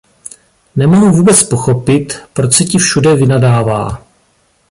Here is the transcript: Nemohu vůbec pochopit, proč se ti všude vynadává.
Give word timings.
Nemohu 0.75 1.11
vůbec 1.11 1.43
pochopit, 1.43 2.17
proč 2.33 2.53
se 2.53 2.63
ti 2.63 2.77
všude 2.77 3.15
vynadává. 3.15 4.03